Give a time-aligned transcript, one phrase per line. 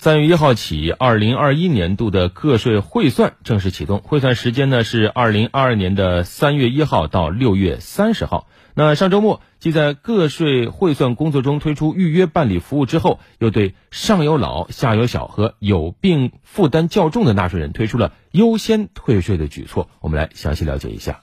[0.00, 8.46] 三月一号起，二零二一年度的个税汇算正式启动，汇算时间呢是二零二二年的三月一号到六月三十号。
[8.72, 19.90] 那上周末，即在个税汇算工作中推出预约办理服务之后，又对上有老下有小和有病负担较重的纳税人推出了优先退税的举措。
[20.00, 21.20] 我们来详细了解一下。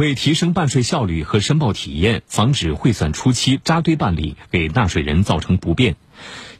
[0.00, 5.96] 为提升办税效率和申报体验，防止汇算初期扎堆办理给纳税人造成不便，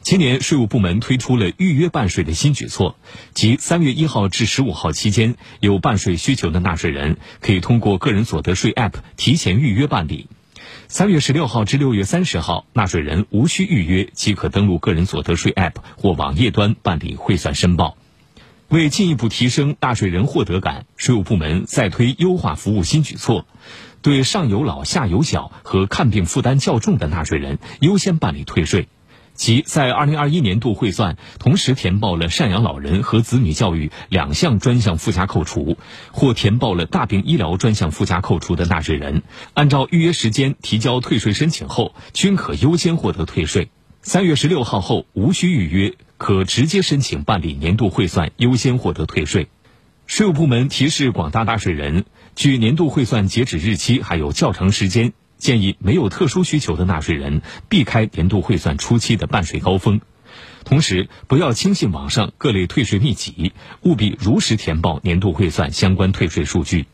[0.01, 2.95] 今年税务部门推出了预约办税的新举措，
[3.33, 10.27] 即三月一号至十五号期间，有办税需求的纳税人可以通过个人所得税 App 提前预约办理；
[10.87, 17.97] 三月十六号至六月三十号，纳税人无需预约即可登录个人所得税 App 或网页端办理汇算申报。
[18.71, 23.45] 为进一步提升纳税人获得感，税务部门再推优化服务新举措，
[24.01, 28.87] 对上有老下有小和看病负担较重的纳税人优先办理退税，
[29.33, 35.75] 即在二零二一年度汇算同时填报了赡养老人和子女教育两项专项附加扣除，
[36.13, 43.69] 或填报了大病医疗专项附加扣除的纳税人，按照预约时间提交退税申请后，均可优先获得退税。
[44.01, 45.93] 三月十六号后无需预约。
[46.21, 49.47] 可直接申请办理年度汇算，优先获得退税。
[50.05, 52.05] 税务部门提示广大纳税人，
[52.35, 59.99] 距年度汇算截止日期还有较长时间，建议没有特殊需求的纳税人避开年度汇算初期的办税高峰。
[60.63, 66.85] 同时，不要轻信网上各类退税秘籍，务必如实填报年度汇算相关退税数据。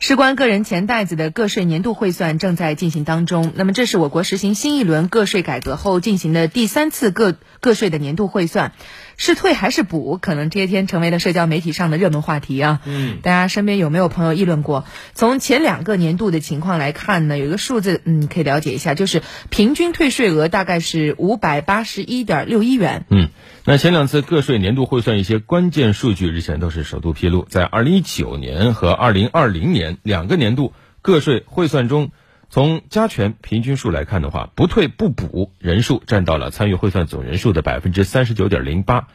[0.00, 3.52] 事关个人钱袋子的个税年度汇算正在进行当中。
[3.56, 8.72] 那么，这是我国实行新一轮个税改革后进行的第三次个个税的年度汇算，
[9.16, 10.16] 是退还是补？
[10.22, 12.80] 可能这些天成为了社交媒体上的热门话题啊。
[12.84, 14.84] 嗯，大家身边有没有朋友议论过？
[15.14, 23.04] 从前两个年度的情况来看呢，有一个数字，嗯，可以了解一下，就是平均退税额大概是五百八十一点六一元。
[23.10, 23.30] 嗯。
[23.68, 30.72] 那前两次个税年度汇算一些关键数据日前都是首度披露，在二零一九年和二零二零年两个年度
[31.02, 32.10] 个税汇算中，
[32.48, 39.08] 从加权平均数来看的话，不退不补人数占到了参与汇算总人数的百分之三十九点零八。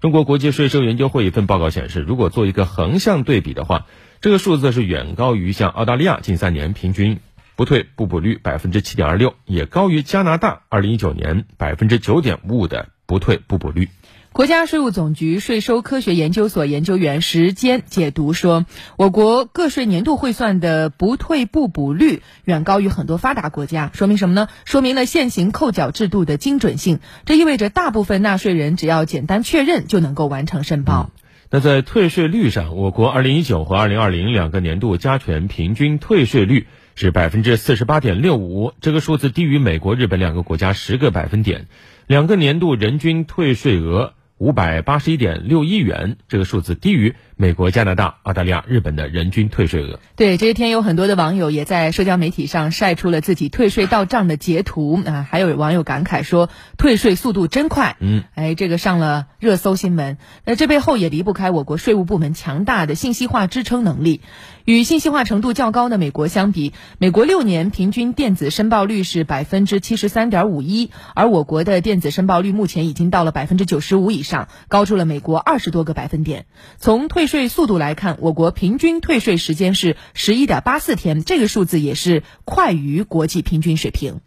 [0.00, 3.86] 中国国际税收研究会一份报告显示，如果做一个横向对比的话，
[4.20, 7.20] 这个数字是远高于像澳大利亚近三年平均
[7.54, 13.88] 不退不补率百分之七点二六，也高于加拿大二零一九年百分之九点五五的不退不补率。
[14.32, 18.64] 国家税务总局税收科学研究所研究员时间解读说，
[18.96, 24.46] 我国个税年度汇算的不退不补率远高于很多发达国家，说明什么呢？
[24.64, 27.00] 说明了现行扣缴制度的精准性。
[27.24, 31.10] 这意味着大部分纳税人只要简单确认就能够完成申报。
[31.50, 36.68] 那在退税率上，我国二零一九和二零二零两个年度加权平均退税率
[37.00, 41.66] 是百分之四十八点六五，这个数字低于美国、日本两个国家十个百分点。
[42.06, 44.12] 两个年度人均退税额。
[44.36, 49.98] 五百八十一点六亿元，这个数字低于美国、加拿大、澳大利亚、日本的人均退税额。
[50.14, 57.96] 对，这些天有很多的网友也在社交媒体上晒出了自己退税到账的截图啊，还有网友感慨说退税速度真快。
[57.98, 60.18] 嗯，哎，这个上了热搜新闻。
[60.44, 64.20] 那这背后也离不开我国税务部门强大的信息化支撑能力。
[64.66, 76.44] 与信息化程度较高的美国相比，美国六年平均电子申报率是百分之七十三点五一，而我国的电子申报率目前已经到了百分之九十五以上，高出了美国二十多个百分点。
[76.76, 84.20] 从退税速度来看，我国平均退税时间是十一点八四天，这个数字也是快于国际平均水平。